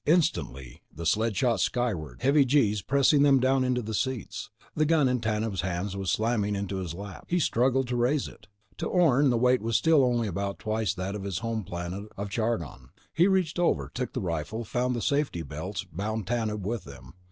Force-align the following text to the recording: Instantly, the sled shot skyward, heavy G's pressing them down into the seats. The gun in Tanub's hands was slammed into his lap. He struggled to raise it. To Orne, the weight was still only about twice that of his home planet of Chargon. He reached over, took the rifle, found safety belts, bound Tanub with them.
Instantly, 0.07 0.81
the 0.91 1.05
sled 1.05 1.37
shot 1.37 1.59
skyward, 1.59 2.23
heavy 2.23 2.43
G's 2.43 2.81
pressing 2.81 3.21
them 3.21 3.39
down 3.39 3.63
into 3.63 3.83
the 3.83 3.93
seats. 3.93 4.49
The 4.73 4.83
gun 4.87 5.07
in 5.07 5.19
Tanub's 5.21 5.61
hands 5.61 5.95
was 5.95 6.09
slammed 6.09 6.57
into 6.57 6.77
his 6.77 6.95
lap. 6.95 7.25
He 7.29 7.37
struggled 7.39 7.87
to 7.89 7.95
raise 7.95 8.27
it. 8.27 8.47
To 8.77 8.87
Orne, 8.87 9.29
the 9.29 9.37
weight 9.37 9.61
was 9.61 9.77
still 9.77 10.03
only 10.03 10.27
about 10.27 10.57
twice 10.57 10.95
that 10.95 11.13
of 11.13 11.21
his 11.23 11.37
home 11.45 11.63
planet 11.63 12.05
of 12.17 12.31
Chargon. 12.31 12.89
He 13.13 13.27
reached 13.27 13.59
over, 13.59 13.91
took 13.93 14.13
the 14.13 14.21
rifle, 14.21 14.63
found 14.63 15.03
safety 15.03 15.43
belts, 15.43 15.83
bound 15.83 16.25
Tanub 16.25 16.61
with 16.65 16.83
them. 16.83 17.13